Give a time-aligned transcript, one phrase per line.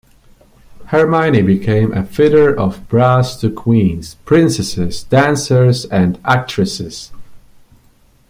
[0.87, 7.11] Herminie became a fitter of bras to queens, princesses, dancers, and actresses.